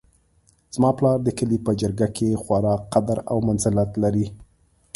[0.75, 4.27] زما پلار د کلي په جرګه کې خورا قدر او منزلت لري